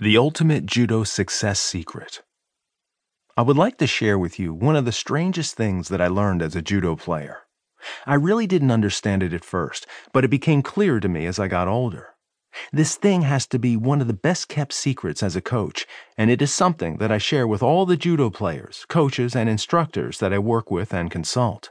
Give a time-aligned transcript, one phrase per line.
[0.00, 2.22] The Ultimate Judo Success Secret.
[3.36, 6.42] I would like to share with you one of the strangest things that I learned
[6.42, 7.42] as a judo player.
[8.04, 11.46] I really didn't understand it at first, but it became clear to me as I
[11.46, 12.16] got older.
[12.72, 15.86] This thing has to be one of the best kept secrets as a coach,
[16.18, 20.18] and it is something that I share with all the judo players, coaches, and instructors
[20.18, 21.70] that I work with and consult.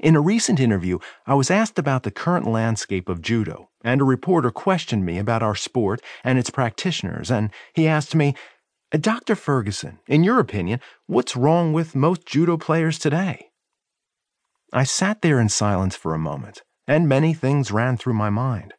[0.00, 4.04] In a recent interview, I was asked about the current landscape of judo, and a
[4.04, 8.34] reporter questioned me about our sport and its practitioners, and he asked me,
[8.90, 9.34] Dr.
[9.34, 13.50] Ferguson, in your opinion, what's wrong with most judo players today?
[14.72, 18.74] I sat there in silence for a moment, and many things ran through my mind.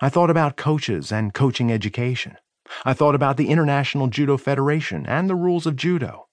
[0.00, 2.36] I thought about coaches and coaching education.
[2.84, 6.26] I thought about the International Judo Federation and the rules of judo.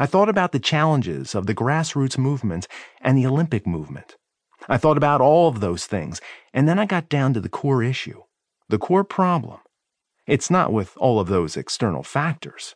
[0.00, 2.66] I thought about the challenges of the grassroots movement
[3.02, 4.16] and the Olympic movement.
[4.66, 6.22] I thought about all of those things,
[6.54, 8.22] and then I got down to the core issue,
[8.70, 9.58] the core problem.
[10.26, 12.74] It's not with all of those external factors.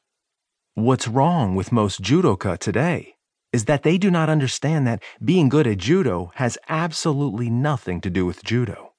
[0.75, 3.15] What's wrong with most judoka today
[3.55, 8.11] is that they do not understand that being good at judo has absolutely nothing to
[8.11, 8.93] do with judo.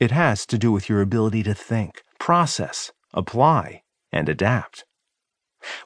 [0.00, 4.86] It has to do with your ability to think, process, apply, and adapt.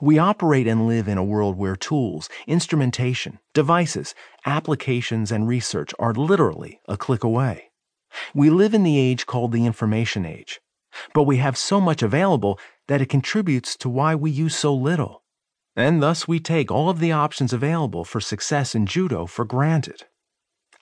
[0.00, 4.14] We operate and live in a world where tools, instrumentation, devices,
[4.46, 7.70] applications, and research are literally a click away.
[8.34, 10.60] We live in the age called the information age,
[11.12, 15.22] but we have so much available that it contributes to why we use so little.
[15.76, 20.04] And thus we take all of the options available for success in judo for granted.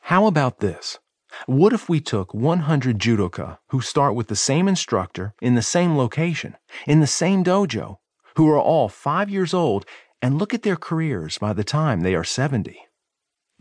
[0.02, 0.98] How about this?
[1.46, 5.96] What if we took 100 judoka who start with the same instructor in the same
[5.96, 7.98] location, in the same dojo,
[8.36, 9.84] who are all five years old,
[10.20, 12.78] and look at their careers by the time they are 70.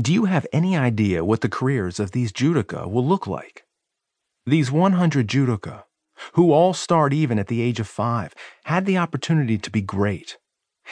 [0.01, 3.65] Do you have any idea what the careers of these judoka will look like?
[4.45, 5.83] These 100 judoka,
[6.33, 8.33] who all start even at the age of five,
[8.65, 10.37] had the opportunity to be great.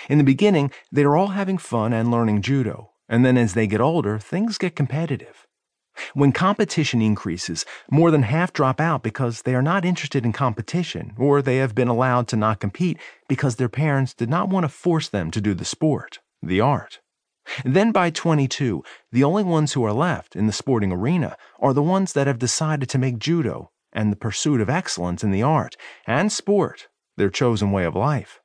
[0.08, 3.66] In the beginning, they are all having fun and learning judo, and then as they
[3.66, 5.48] get older, things get competitive.
[6.14, 11.14] When competition increases, more than half drop out because they are not interested in competition
[11.17, 14.70] or they have been allowed to not compete because their parents did not want to
[14.70, 16.99] force them to do the sport, the art.
[17.65, 21.82] Then by 22, the only ones who are left in the sporting arena are the
[21.82, 25.76] ones that have decided to make judo and the pursuit of excellence in the art
[26.05, 26.87] and sport
[27.17, 28.39] their chosen way of life.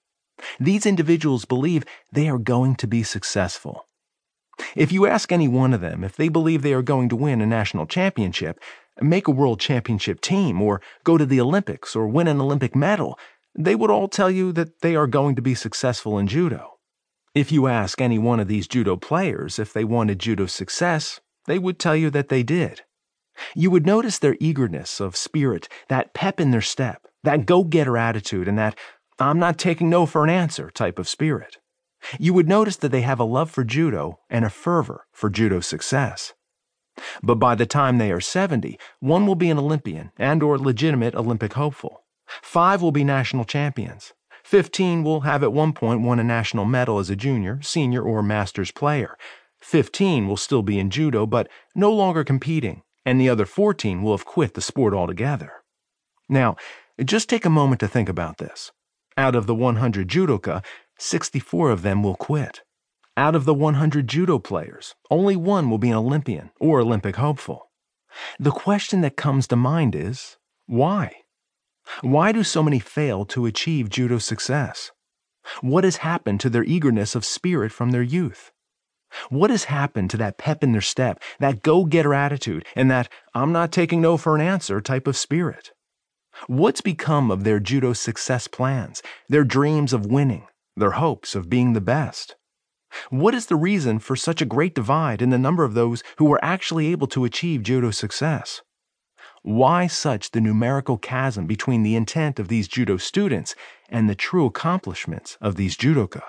[0.58, 3.86] These individuals believe they are going to be successful.
[4.76, 7.40] If you ask any one of them if they believe they are going to win
[7.40, 8.60] a national championship,
[9.00, 13.18] make a world championship team, or go to the Olympics or win an Olympic medal,
[13.56, 16.72] they would all tell you that they are going to be successful in judo.
[17.34, 21.58] If you ask any one of these judo players if they wanted judo success, they
[21.58, 22.82] would tell you that they did.
[23.54, 27.96] You would notice their eagerness of spirit, that pep in their step, that go getter
[27.96, 28.78] attitude, and that
[29.18, 31.58] I'm not taking no for an answer type of spirit
[32.18, 35.60] you would notice that they have a love for judo and a fervor for judo
[35.60, 36.34] success.
[37.22, 41.14] But by the time they are 70, one will be an Olympian and or legitimate
[41.14, 42.04] Olympic hopeful.
[42.26, 44.12] 5 will be national champions.
[44.44, 48.22] 15 will have at one point won a national medal as a junior, senior, or
[48.22, 49.16] master's player.
[49.60, 54.16] 15 will still be in judo but no longer competing, and the other 14 will
[54.16, 55.64] have quit the sport altogether.
[56.28, 56.56] Now,
[57.02, 58.70] just take a moment to think about this.
[59.16, 60.62] Out of the 100 judoka,
[60.98, 62.62] 64 of them will quit.
[63.16, 67.70] Out of the 100 judo players, only one will be an Olympian or Olympic hopeful.
[68.38, 71.12] The question that comes to mind is why?
[72.00, 74.90] Why do so many fail to achieve judo success?
[75.60, 78.50] What has happened to their eagerness of spirit from their youth?
[79.28, 83.08] What has happened to that pep in their step, that go getter attitude, and that
[83.34, 85.70] I'm not taking no for an answer type of spirit?
[86.48, 91.72] What's become of their judo success plans, their dreams of winning, their hopes of being
[91.72, 92.36] the best?
[93.10, 96.26] What is the reason for such a great divide in the number of those who
[96.26, 98.62] were actually able to achieve judo success?
[99.42, 103.54] Why such the numerical chasm between the intent of these judo students
[103.88, 106.22] and the true accomplishments of these judoka?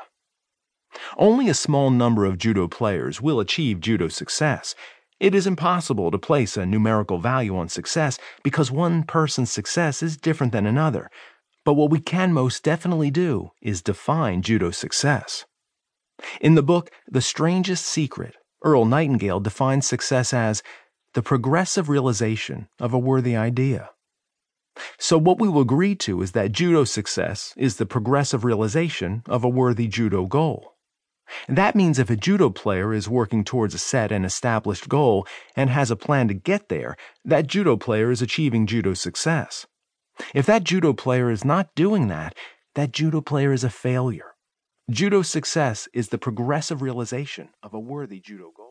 [1.18, 4.75] Only a small number of judo players will achieve judo success.
[5.19, 10.18] It is impossible to place a numerical value on success because one person's success is
[10.18, 11.09] different than another,
[11.65, 15.45] but what we can most definitely do is define judo's success.
[16.39, 20.63] In the book The Strangest Secret, Earl Nightingale defines success as
[21.13, 23.89] the progressive realization of a worthy idea.
[24.97, 29.44] So, what we will agree to is that judo success is the progressive realization of
[29.44, 30.73] a worthy judo goal.
[31.47, 35.25] That means if a judo player is working towards a set and established goal
[35.56, 39.65] and has a plan to get there, that judo player is achieving judo success.
[40.33, 42.35] If that judo player is not doing that,
[42.75, 44.35] that judo player is a failure.
[44.89, 48.65] Judo success is the progressive realization of a worthy judo goal.